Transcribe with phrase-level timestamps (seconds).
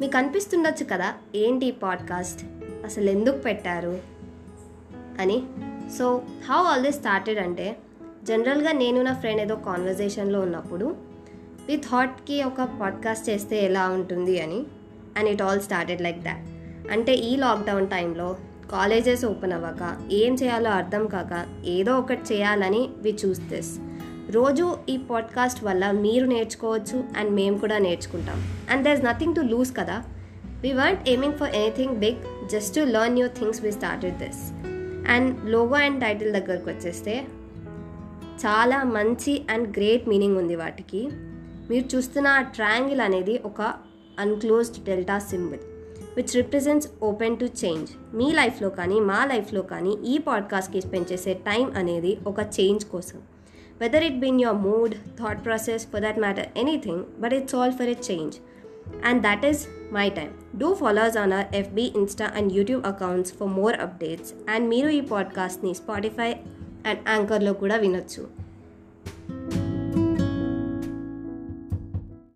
[0.00, 2.44] మీకు అనిపిస్తుండొచ్చు కదా ఏంటి పాడ్కాస్ట్?
[2.84, 3.98] అసలు ఎందుకు పెట్టారు?
[5.20, 5.42] అని.
[5.98, 7.76] So how all this started అంటే
[8.24, 10.96] జనరల్గా నేను నా ఫ్రెండ్ ఏదో కాన్వర్జేషన్లో ఉన్నప్పుడు
[11.68, 14.66] వి థాట్కి ఒక పాడ్కాస్ట్ చేస్తే ఎలా ఉంటుంది అని
[15.18, 16.44] and it all started like that.
[16.92, 18.36] అంటే ఈ లాక్డౌన్ టైంలో
[18.72, 23.78] కాలేజెస్ ఓపెన్ అవ్వక ఏం చేయాలో అర్థం కాక ఏదో ఒకటి చేయాలని వి చూస్ దిస్.
[24.30, 28.44] రోజు ఈ పాడ్కాస్ట్ వల్ల మీరు నేర్చుకోవచ్చు అండ్ మేము కూడా నేర్చుకుంటాం.
[28.70, 30.04] And there is nothing to lose కదా?
[30.60, 34.52] We want aiming for anything big just to learn new things we started this
[35.10, 37.26] and logo and title దగ్గరకు వచ్చేస్తే
[38.46, 41.08] చాలా మంచి అండ్ గ్రేట్ మీనింగ్ ఉంది వాటికి.
[41.70, 43.74] మీరు చూస్తున్న ఆ ట్రయాంగిల్ అనేది ఒక
[44.18, 45.58] unclosed delta symbol
[46.16, 51.34] which represents open to change మీ లైఫ్లో కానీ మా లైఫ్లో కానీ ఈ పాడ్కాస్ట్కి స్పెండ్ చేసే
[51.34, 53.18] టైం అనేది ఒక చేంజ్ కోసం.
[53.79, 57.87] Whether it been your mood thought process for that matter anything but it's all for
[57.87, 58.37] a change
[59.03, 59.59] and that is
[59.91, 60.33] my time.
[60.57, 64.29] Do follow us on our FB, Insta and YouTube accounts for more updates.
[64.53, 66.31] And మీరు ఈ పాడ్కాస్ట్ని Spotify
[66.85, 68.23] and యాంకర్లో కూడా వినొచ్చు